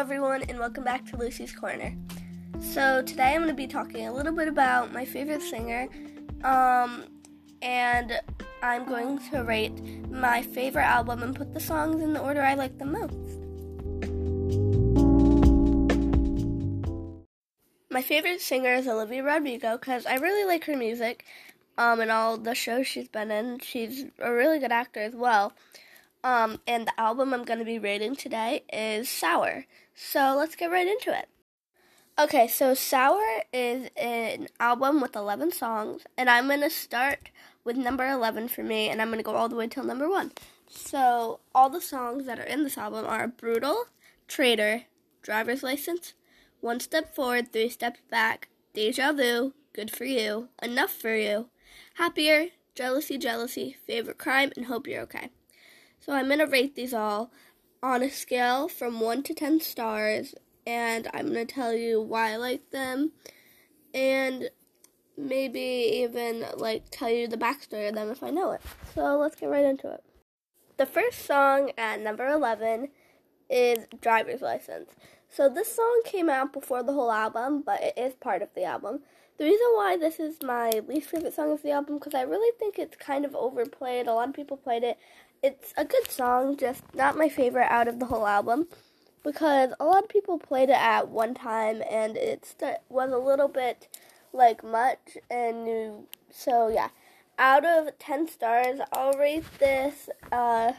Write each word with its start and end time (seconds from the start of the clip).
everyone, 0.00 0.40
and 0.48 0.58
welcome 0.58 0.82
back 0.82 1.04
to 1.04 1.14
Lucy's 1.18 1.52
Corner. 1.52 1.94
So, 2.58 3.02
today 3.02 3.34
I'm 3.34 3.42
going 3.42 3.48
to 3.48 3.54
be 3.54 3.66
talking 3.66 4.06
a 4.06 4.12
little 4.14 4.32
bit 4.32 4.48
about 4.48 4.94
my 4.94 5.04
favorite 5.04 5.42
singer, 5.42 5.90
um, 6.42 7.04
and 7.60 8.18
I'm 8.62 8.86
going 8.86 9.18
to 9.28 9.44
rate 9.44 9.78
my 10.10 10.40
favorite 10.40 10.86
album 10.86 11.22
and 11.22 11.36
put 11.36 11.52
the 11.52 11.60
songs 11.60 12.02
in 12.02 12.14
the 12.14 12.20
order 12.20 12.40
I 12.40 12.54
like 12.54 12.78
the 12.78 12.86
most. 12.86 13.12
My 17.90 18.00
favorite 18.00 18.40
singer 18.40 18.72
is 18.72 18.88
Olivia 18.88 19.22
Rodrigo 19.22 19.76
because 19.76 20.06
I 20.06 20.14
really 20.14 20.46
like 20.46 20.64
her 20.64 20.78
music 20.78 21.26
um, 21.76 22.00
and 22.00 22.10
all 22.10 22.38
the 22.38 22.54
shows 22.54 22.86
she's 22.86 23.08
been 23.08 23.30
in. 23.30 23.58
She's 23.58 24.06
a 24.18 24.32
really 24.32 24.60
good 24.60 24.72
actor 24.72 25.00
as 25.00 25.14
well. 25.14 25.52
Um, 26.22 26.60
and 26.66 26.86
the 26.86 27.00
album 27.00 27.32
I'm 27.32 27.44
going 27.44 27.58
to 27.58 27.64
be 27.64 27.78
rating 27.78 28.14
today 28.14 28.64
is 28.72 29.08
Sour. 29.08 29.66
So 29.94 30.34
let's 30.36 30.54
get 30.54 30.70
right 30.70 30.86
into 30.86 31.16
it. 31.16 31.28
Okay, 32.18 32.48
so 32.48 32.74
Sour 32.74 33.44
is 33.52 33.88
an 33.96 34.48
album 34.58 35.00
with 35.00 35.16
11 35.16 35.52
songs, 35.52 36.02
and 36.18 36.28
I'm 36.28 36.48
going 36.48 36.60
to 36.60 36.68
start 36.68 37.30
with 37.64 37.76
number 37.76 38.06
11 38.06 38.48
for 38.48 38.62
me, 38.62 38.90
and 38.90 39.00
I'm 39.00 39.08
going 39.08 39.18
to 39.18 39.24
go 39.24 39.34
all 39.34 39.48
the 39.48 39.56
way 39.56 39.66
till 39.68 39.84
number 39.84 40.08
1. 40.08 40.32
So, 40.68 41.40
all 41.54 41.70
the 41.70 41.80
songs 41.80 42.26
that 42.26 42.38
are 42.38 42.44
in 42.44 42.62
this 42.62 42.76
album 42.76 43.06
are 43.06 43.26
Brutal, 43.26 43.86
Traitor, 44.28 44.82
Driver's 45.22 45.62
License, 45.62 46.12
One 46.60 46.80
Step 46.80 47.14
Forward, 47.14 47.52
Three 47.52 47.70
Steps 47.70 48.00
Back, 48.10 48.48
Deja 48.74 49.12
Vu, 49.12 49.54
Good 49.72 49.90
For 49.90 50.04
You, 50.04 50.48
Enough 50.62 50.90
For 50.90 51.14
You, 51.14 51.48
Happier, 51.94 52.48
Jealousy, 52.74 53.16
Jealousy, 53.16 53.76
Favorite 53.86 54.18
Crime, 54.18 54.52
and 54.56 54.66
Hope 54.66 54.86
You're 54.86 55.02
Okay. 55.02 55.30
So 56.00 56.12
I'm 56.12 56.26
going 56.26 56.38
to 56.38 56.46
rate 56.46 56.74
these 56.74 56.94
all 56.94 57.30
on 57.82 58.02
a 58.02 58.10
scale 58.10 58.68
from 58.68 59.00
1 59.00 59.22
to 59.24 59.34
10 59.34 59.60
stars, 59.60 60.34
and 60.66 61.08
I'm 61.14 61.32
going 61.32 61.46
to 61.46 61.54
tell 61.54 61.74
you 61.74 62.00
why 62.00 62.32
I 62.32 62.36
like 62.36 62.70
them, 62.70 63.12
and 63.94 64.50
maybe 65.16 65.60
even 65.60 66.46
like 66.56 66.84
tell 66.90 67.10
you 67.10 67.28
the 67.28 67.36
backstory 67.36 67.88
of 67.88 67.94
them 67.94 68.10
if 68.10 68.22
I 68.22 68.30
know 68.30 68.52
it. 68.52 68.62
So 68.94 69.18
let's 69.18 69.36
get 69.36 69.50
right 69.50 69.64
into 69.64 69.90
it. 69.92 70.02
The 70.78 70.86
first 70.86 71.26
song 71.26 71.72
at 71.76 72.00
number 72.00 72.26
11 72.26 72.88
is 73.50 73.86
Driver's 74.00 74.40
License. 74.40 74.90
So 75.28 75.48
this 75.48 75.74
song 75.76 76.02
came 76.04 76.30
out 76.30 76.52
before 76.52 76.82
the 76.82 76.94
whole 76.94 77.12
album, 77.12 77.62
but 77.64 77.82
it 77.82 77.94
is 77.96 78.14
part 78.14 78.40
of 78.40 78.48
the 78.54 78.64
album. 78.64 79.00
The 79.40 79.46
reason 79.46 79.68
why 79.72 79.96
this 79.96 80.20
is 80.20 80.42
my 80.42 80.68
least 80.86 81.08
favorite 81.08 81.32
song 81.32 81.50
of 81.50 81.62
the 81.62 81.70
album 81.70 81.94
because 81.94 82.12
I 82.12 82.20
really 82.24 82.54
think 82.58 82.78
it's 82.78 82.94
kind 82.94 83.24
of 83.24 83.34
overplayed. 83.34 84.06
A 84.06 84.12
lot 84.12 84.28
of 84.28 84.34
people 84.34 84.58
played 84.58 84.82
it, 84.82 84.98
it's 85.42 85.72
a 85.78 85.84
good 85.86 86.10
song, 86.10 86.58
just 86.58 86.82
not 86.94 87.16
my 87.16 87.30
favorite 87.30 87.72
out 87.72 87.88
of 87.88 88.00
the 88.00 88.04
whole 88.04 88.26
album 88.26 88.68
because 89.22 89.72
a 89.80 89.84
lot 89.86 90.02
of 90.02 90.10
people 90.10 90.38
played 90.38 90.68
it 90.68 90.76
at 90.76 91.08
one 91.08 91.32
time 91.32 91.82
and 91.90 92.18
it 92.18 92.54
was 92.90 93.12
a 93.12 93.16
little 93.16 93.48
bit 93.48 93.88
like 94.34 94.62
much 94.62 95.16
and 95.30 95.64
new. 95.64 96.06
So 96.30 96.68
yeah, 96.68 96.90
out 97.38 97.64
of 97.64 97.98
10 97.98 98.28
stars, 98.28 98.80
I'll 98.92 99.14
rate 99.14 99.46
this 99.58 100.10
uh 100.30 100.72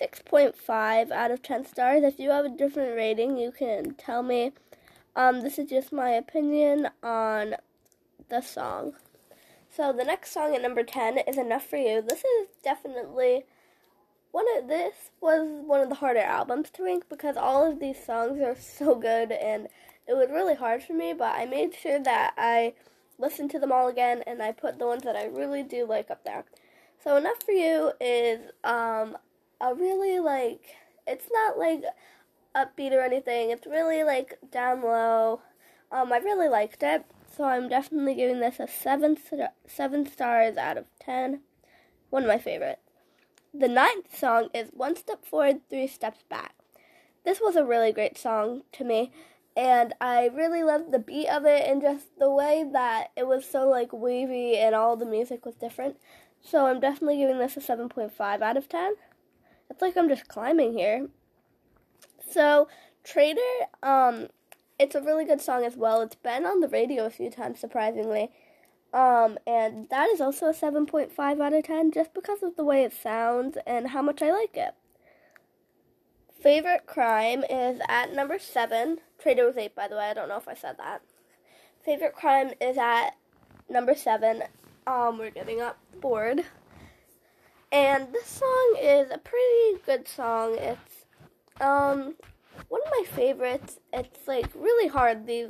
6.5 0.00 1.10
out 1.10 1.32
of 1.32 1.42
10 1.42 1.66
stars. 1.66 2.04
If 2.04 2.20
you 2.20 2.30
have 2.30 2.44
a 2.44 2.56
different 2.56 2.94
rating, 2.94 3.38
you 3.38 3.50
can 3.50 3.94
tell 3.94 4.22
me. 4.22 4.52
Um, 5.14 5.42
this 5.42 5.58
is 5.58 5.68
just 5.68 5.92
my 5.92 6.10
opinion 6.10 6.88
on 7.02 7.56
the 8.32 8.40
song. 8.40 8.94
So 9.68 9.92
the 9.92 10.04
next 10.04 10.32
song 10.32 10.54
at 10.54 10.62
number 10.62 10.82
10 10.82 11.18
is 11.28 11.36
Enough 11.36 11.66
for 11.66 11.76
You. 11.76 12.00
This 12.00 12.20
is 12.24 12.48
definitely 12.64 13.44
one 14.30 14.46
of 14.56 14.68
this 14.68 15.10
was 15.20 15.46
one 15.66 15.80
of 15.80 15.90
the 15.90 15.96
harder 15.96 16.20
albums 16.20 16.70
to 16.70 16.82
rank 16.82 17.04
because 17.10 17.36
all 17.36 17.70
of 17.70 17.78
these 17.78 18.02
songs 18.02 18.40
are 18.40 18.56
so 18.58 18.94
good 18.94 19.32
and 19.32 19.68
it 20.08 20.14
was 20.14 20.30
really 20.30 20.54
hard 20.54 20.82
for 20.82 20.94
me, 20.94 21.12
but 21.12 21.38
I 21.38 21.44
made 21.44 21.74
sure 21.74 22.02
that 22.02 22.32
I 22.38 22.72
listened 23.18 23.50
to 23.50 23.58
them 23.58 23.70
all 23.70 23.86
again 23.86 24.22
and 24.26 24.42
I 24.42 24.52
put 24.52 24.78
the 24.78 24.86
ones 24.86 25.02
that 25.02 25.14
I 25.14 25.26
really 25.26 25.62
do 25.62 25.86
like 25.86 26.10
up 26.10 26.24
there. 26.24 26.46
So 27.04 27.16
Enough 27.16 27.42
for 27.44 27.52
You 27.52 27.92
is 28.00 28.40
um 28.64 29.18
a 29.60 29.74
really 29.74 30.20
like 30.20 30.62
it's 31.06 31.26
not 31.30 31.58
like 31.58 31.82
upbeat 32.56 32.92
or 32.92 33.02
anything. 33.02 33.50
It's 33.50 33.66
really 33.66 34.04
like 34.04 34.38
down 34.50 34.80
low. 34.80 35.42
Um 35.90 36.10
I 36.14 36.16
really 36.16 36.48
liked 36.48 36.82
it. 36.82 37.04
So 37.34 37.44
I'm 37.44 37.68
definitely 37.68 38.14
giving 38.14 38.40
this 38.40 38.60
a 38.60 38.68
7 38.68 39.16
7 39.66 40.06
stars 40.06 40.56
out 40.58 40.76
of 40.76 40.84
10. 41.00 41.40
One 42.10 42.24
of 42.24 42.28
my 42.28 42.38
favorites. 42.38 42.82
The 43.54 43.68
ninth 43.68 44.16
song 44.16 44.48
is 44.52 44.68
One 44.72 44.96
Step 44.96 45.24
Forward, 45.24 45.60
Three 45.70 45.86
Steps 45.86 46.24
Back. 46.28 46.54
This 47.24 47.40
was 47.40 47.56
a 47.56 47.64
really 47.64 47.92
great 47.92 48.18
song 48.18 48.62
to 48.72 48.84
me, 48.84 49.12
and 49.56 49.94
I 50.00 50.26
really 50.26 50.62
loved 50.62 50.92
the 50.92 50.98
beat 50.98 51.28
of 51.28 51.46
it 51.46 51.66
and 51.66 51.80
just 51.80 52.18
the 52.18 52.30
way 52.30 52.66
that 52.70 53.12
it 53.16 53.26
was 53.26 53.48
so 53.48 53.66
like 53.66 53.92
wavy 53.92 54.58
and 54.58 54.74
all 54.74 54.96
the 54.96 55.06
music 55.06 55.46
was 55.46 55.54
different. 55.54 55.96
So 56.42 56.66
I'm 56.66 56.80
definitely 56.80 57.18
giving 57.18 57.38
this 57.38 57.56
a 57.56 57.60
7.5 57.60 58.42
out 58.42 58.56
of 58.56 58.68
10. 58.68 58.94
It's 59.70 59.80
like 59.80 59.96
I'm 59.96 60.08
just 60.08 60.28
climbing 60.28 60.74
here. 60.74 61.08
So 62.30 62.68
Traitor, 63.04 63.40
um, 63.82 64.28
it's 64.82 64.96
a 64.96 65.00
really 65.00 65.24
good 65.24 65.40
song 65.40 65.64
as 65.64 65.76
well. 65.76 66.00
It's 66.00 66.16
been 66.16 66.44
on 66.44 66.58
the 66.58 66.66
radio 66.66 67.06
a 67.06 67.10
few 67.10 67.30
times, 67.30 67.60
surprisingly. 67.60 68.32
Um, 68.92 69.38
and 69.46 69.88
that 69.90 70.08
is 70.10 70.20
also 70.20 70.46
a 70.46 70.52
7.5 70.52 71.40
out 71.40 71.52
of 71.52 71.64
10 71.64 71.92
just 71.92 72.12
because 72.12 72.42
of 72.42 72.56
the 72.56 72.64
way 72.64 72.82
it 72.82 72.92
sounds 72.92 73.56
and 73.64 73.88
how 73.88 74.02
much 74.02 74.20
I 74.22 74.32
like 74.32 74.56
it. 74.56 74.74
Favorite 76.42 76.86
crime 76.86 77.44
is 77.48 77.80
at 77.88 78.12
number 78.12 78.40
7. 78.40 78.98
Traitor 79.20 79.46
was 79.46 79.56
8, 79.56 79.76
by 79.76 79.86
the 79.86 79.94
way. 79.94 80.10
I 80.10 80.14
don't 80.14 80.28
know 80.28 80.36
if 80.36 80.48
I 80.48 80.54
said 80.54 80.76
that. 80.78 81.02
Favorite 81.84 82.14
crime 82.14 82.50
is 82.60 82.76
at 82.76 83.10
number 83.70 83.94
7. 83.94 84.42
Um, 84.88 85.16
we're 85.16 85.30
getting 85.30 85.60
up 85.60 85.78
the 85.92 85.98
board, 85.98 86.44
And 87.70 88.12
this 88.12 88.26
song 88.26 88.76
is 88.82 89.12
a 89.12 89.18
pretty 89.18 89.80
good 89.86 90.08
song. 90.08 90.56
It's, 90.58 91.06
um, 91.60 92.16
one 92.68 92.80
of 92.84 92.90
my 92.90 93.04
favorites. 93.16 93.78
It's, 93.92 94.26
like, 94.26 94.46
really 94.54 94.88
hard. 94.88 95.26
These 95.26 95.48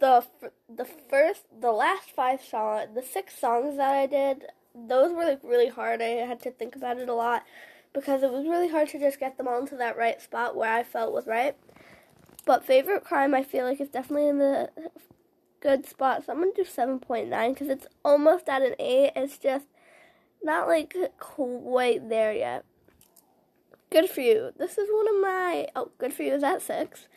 the 0.00 0.24
the 0.68 0.84
first 0.84 1.44
the 1.60 1.72
last 1.72 2.10
five 2.10 2.42
songs 2.42 2.88
the 2.94 3.02
six 3.02 3.38
songs 3.38 3.76
that 3.76 3.94
I 3.94 4.06
did 4.06 4.44
those 4.74 5.12
were 5.12 5.24
like 5.24 5.40
really 5.42 5.68
hard 5.68 6.02
I 6.02 6.26
had 6.26 6.40
to 6.40 6.50
think 6.50 6.74
about 6.76 6.98
it 6.98 7.08
a 7.08 7.14
lot 7.14 7.44
because 7.92 8.22
it 8.22 8.32
was 8.32 8.46
really 8.46 8.68
hard 8.68 8.88
to 8.90 8.98
just 8.98 9.20
get 9.20 9.38
them 9.38 9.46
all 9.46 9.60
into 9.60 9.76
that 9.76 9.96
right 9.96 10.20
spot 10.20 10.56
where 10.56 10.72
I 10.72 10.82
felt 10.82 11.14
was 11.14 11.26
right 11.26 11.56
but 12.44 12.64
favorite 12.64 13.04
crime 13.04 13.34
I 13.34 13.44
feel 13.44 13.64
like 13.64 13.80
is 13.80 13.88
definitely 13.88 14.28
in 14.28 14.38
the 14.38 14.68
good 15.60 15.86
spot 15.86 16.26
so 16.26 16.32
I'm 16.32 16.40
gonna 16.40 16.50
do 16.54 16.64
7.9 16.64 17.54
because 17.54 17.68
it's 17.68 17.86
almost 18.04 18.48
at 18.48 18.62
an 18.62 18.74
8 18.78 19.12
it's 19.14 19.38
just 19.38 19.66
not 20.42 20.66
like 20.66 20.94
quite 21.18 22.08
there 22.08 22.34
yet 22.34 22.64
good 23.94 24.10
for 24.10 24.20
you 24.20 24.52
this 24.58 24.76
is 24.76 24.88
one 24.90 25.08
of 25.08 25.20
my 25.22 25.66
oh 25.76 25.90
good 25.98 26.12
for 26.12 26.22
you 26.24 26.32
is 26.32 26.42
at 26.42 26.60
6 26.60 27.08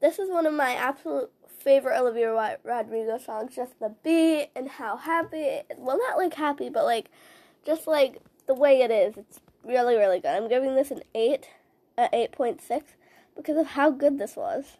this 0.00 0.18
is 0.18 0.28
one 0.28 0.46
of 0.46 0.52
my 0.52 0.74
absolute 0.74 1.30
favorite 1.64 1.98
Olivia 1.98 2.58
Rodrigo 2.62 3.18
songs. 3.18 3.56
Just 3.56 3.80
the 3.80 3.94
beat 4.04 4.50
and 4.54 4.68
how 4.68 4.98
happy. 4.98 5.62
Well, 5.78 5.98
not 5.98 6.18
like 6.18 6.34
happy, 6.34 6.68
but 6.68 6.84
like 6.84 7.10
just 7.64 7.86
like 7.86 8.18
the 8.46 8.54
way 8.54 8.82
it 8.82 8.90
is. 8.90 9.16
It's 9.16 9.40
really, 9.64 9.96
really 9.96 10.20
good. 10.20 10.30
I'm 10.30 10.48
giving 10.48 10.74
this 10.74 10.90
an 10.90 11.02
eight, 11.14 11.48
a 11.96 12.08
eight 12.12 12.32
point 12.32 12.60
six, 12.60 12.92
because 13.34 13.56
of 13.56 13.68
how 13.68 13.90
good 13.90 14.18
this 14.18 14.36
was. 14.36 14.76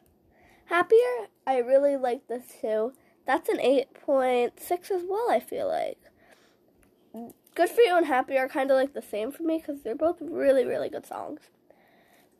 Happier, 0.66 1.28
I 1.46 1.58
really 1.58 1.96
like 1.96 2.28
this 2.28 2.44
too. 2.60 2.92
That's 3.26 3.48
an 3.48 3.60
eight 3.60 3.94
point 3.94 4.60
six 4.60 4.90
as 4.90 5.02
well. 5.08 5.30
I 5.30 5.40
feel 5.40 5.68
like. 5.68 5.98
Good 7.54 7.70
for 7.70 7.82
you 7.82 7.96
and 7.96 8.06
Happy 8.06 8.36
are 8.36 8.48
kind 8.48 8.70
of 8.70 8.76
like 8.76 8.94
the 8.94 9.02
same 9.02 9.30
for 9.30 9.42
me 9.42 9.58
because 9.58 9.82
they're 9.82 9.94
both 9.94 10.16
really, 10.20 10.64
really 10.64 10.88
good 10.88 11.06
songs. 11.06 11.40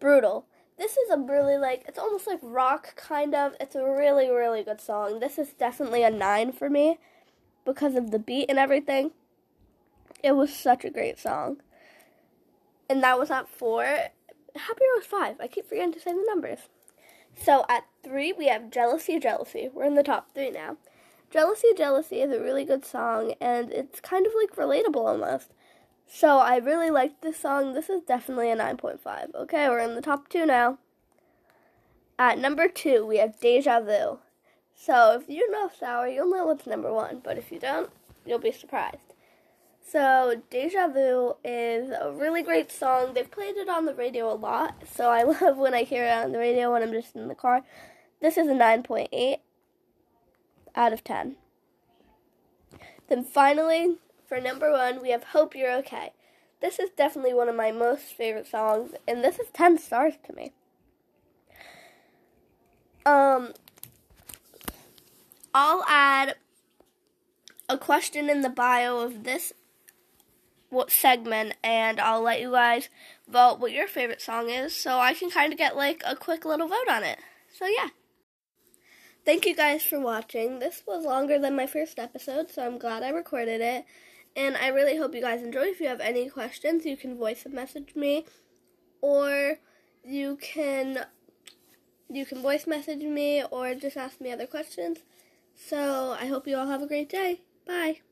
Brutal 0.00 0.46
this 0.78 0.96
is 0.96 1.10
a 1.10 1.18
really 1.18 1.56
like 1.56 1.84
it's 1.86 1.98
almost 1.98 2.26
like 2.26 2.40
rock 2.42 2.96
kind 2.96 3.34
of. 3.34 3.54
It's 3.60 3.76
a 3.76 3.84
really 3.84 4.28
really 4.28 4.62
good 4.62 4.80
song. 4.80 5.20
This 5.20 5.38
is 5.38 5.52
definitely 5.52 6.02
a 6.02 6.10
9 6.10 6.52
for 6.52 6.68
me 6.68 6.98
because 7.64 7.94
of 7.94 8.10
the 8.10 8.18
beat 8.18 8.46
and 8.48 8.58
everything. 8.58 9.12
It 10.22 10.32
was 10.32 10.54
such 10.54 10.84
a 10.84 10.90
great 10.90 11.18
song. 11.18 11.58
And 12.88 13.02
that 13.02 13.18
was 13.18 13.30
at 13.30 13.48
4. 13.48 13.84
Happier 14.56 14.86
was 14.96 15.06
5. 15.06 15.36
I 15.40 15.46
keep 15.46 15.68
forgetting 15.68 15.92
to 15.92 16.00
say 16.00 16.12
the 16.12 16.24
numbers. 16.26 16.60
So 17.36 17.64
at 17.68 17.84
3 18.02 18.32
we 18.32 18.48
have 18.48 18.70
Jealousy 18.70 19.18
Jealousy. 19.18 19.68
We're 19.72 19.84
in 19.84 19.94
the 19.94 20.02
top 20.02 20.34
3 20.34 20.50
now. 20.50 20.76
Jealousy 21.34 21.72
Jealousy 21.76 22.20
is 22.20 22.30
a 22.30 22.40
really 22.40 22.64
good 22.64 22.84
song 22.84 23.34
and 23.40 23.72
it's 23.72 23.98
kind 23.98 24.24
of 24.24 24.32
like 24.40 24.54
relatable 24.54 25.04
almost. 25.04 25.50
So 26.06 26.38
I 26.38 26.58
really 26.58 26.90
liked 26.90 27.22
this 27.22 27.40
song. 27.40 27.72
This 27.72 27.90
is 27.90 28.02
definitely 28.02 28.52
a 28.52 28.56
9.5. 28.56 29.34
Okay, 29.34 29.68
we're 29.68 29.80
in 29.80 29.96
the 29.96 30.00
top 30.00 30.28
two 30.28 30.46
now. 30.46 30.78
At 32.20 32.38
number 32.38 32.68
two, 32.68 33.04
we 33.04 33.16
have 33.16 33.40
Deja 33.40 33.80
Vu. 33.80 34.20
So 34.76 35.18
if 35.20 35.28
you 35.28 35.50
know 35.50 35.72
Sour, 35.76 36.06
you'll 36.06 36.30
know 36.30 36.46
what's 36.46 36.68
number 36.68 36.92
one. 36.92 37.20
But 37.24 37.36
if 37.36 37.50
you 37.50 37.58
don't, 37.58 37.90
you'll 38.24 38.38
be 38.38 38.52
surprised. 38.52 38.98
So, 39.84 40.40
Deja 40.50 40.86
Vu 40.86 41.34
is 41.44 41.90
a 41.90 42.12
really 42.12 42.42
great 42.42 42.70
song. 42.70 43.12
They've 43.12 43.30
played 43.30 43.56
it 43.56 43.68
on 43.68 43.86
the 43.86 43.94
radio 43.94 44.32
a 44.32 44.34
lot, 44.34 44.84
so 44.90 45.10
I 45.10 45.22
love 45.40 45.58
when 45.58 45.74
I 45.74 45.82
hear 45.82 46.04
it 46.04 46.12
on 46.12 46.30
the 46.30 46.38
radio 46.38 46.72
when 46.72 46.82
I'm 46.82 46.92
just 46.92 47.16
in 47.16 47.26
the 47.26 47.34
car. 47.34 47.64
This 48.20 48.38
is 48.38 48.46
a 48.46 48.52
9.8 48.52 49.40
out 50.74 50.92
of 50.92 51.04
10. 51.04 51.36
Then 53.08 53.24
finally, 53.24 53.96
for 54.26 54.40
number 54.40 54.70
one, 54.72 55.02
we 55.02 55.10
have 55.10 55.24
Hope 55.24 55.54
You're 55.54 55.72
Okay. 55.72 56.12
This 56.60 56.78
is 56.78 56.90
definitely 56.96 57.34
one 57.34 57.48
of 57.48 57.56
my 57.56 57.72
most 57.72 58.04
favorite 58.04 58.46
songs, 58.46 58.92
and 59.06 59.22
this 59.22 59.38
is 59.38 59.48
10 59.52 59.78
stars 59.78 60.14
to 60.26 60.32
me. 60.32 60.52
Um, 63.04 63.52
I'll 65.52 65.84
add 65.86 66.36
a 67.68 67.76
question 67.76 68.30
in 68.30 68.40
the 68.40 68.48
bio 68.48 69.00
of 69.00 69.24
this 69.24 69.52
what 70.70 70.90
segment 70.90 71.54
and 71.62 72.00
I'll 72.00 72.22
let 72.22 72.40
you 72.40 72.50
guys 72.50 72.88
vote 73.28 73.60
what 73.60 73.70
your 73.72 73.86
favorite 73.86 74.20
song 74.20 74.50
is 74.50 74.74
so 74.74 74.98
I 74.98 75.14
can 75.14 75.30
kind 75.30 75.52
of 75.52 75.58
get 75.58 75.76
like 75.76 76.02
a 76.04 76.16
quick 76.16 76.44
little 76.44 76.66
vote 76.66 76.88
on 76.90 77.04
it. 77.04 77.18
So 77.56 77.66
yeah. 77.66 77.90
Thank 79.24 79.46
you 79.46 79.56
guys 79.56 79.82
for 79.82 79.98
watching. 79.98 80.58
This 80.58 80.82
was 80.86 81.06
longer 81.06 81.38
than 81.38 81.56
my 81.56 81.66
first 81.66 81.98
episode, 81.98 82.50
so 82.50 82.64
I'm 82.64 82.76
glad 82.76 83.02
I 83.02 83.08
recorded 83.08 83.62
it. 83.62 83.86
And 84.36 84.54
I 84.56 84.68
really 84.68 84.98
hope 84.98 85.14
you 85.14 85.22
guys 85.22 85.42
enjoy. 85.42 85.68
If 85.68 85.80
you 85.80 85.88
have 85.88 86.00
any 86.00 86.28
questions, 86.28 86.84
you 86.84 86.96
can 86.96 87.16
voice 87.16 87.46
message 87.48 87.94
me 87.96 88.26
or 89.00 89.58
you 90.04 90.36
can 90.36 91.06
you 92.10 92.26
can 92.26 92.42
voice 92.42 92.66
message 92.66 93.02
me 93.02 93.42
or 93.50 93.74
just 93.74 93.96
ask 93.96 94.20
me 94.20 94.30
other 94.30 94.46
questions. 94.46 94.98
So 95.54 96.16
I 96.20 96.26
hope 96.26 96.46
you 96.46 96.56
all 96.56 96.66
have 96.66 96.82
a 96.82 96.86
great 96.86 97.08
day. 97.08 97.40
Bye. 97.66 98.04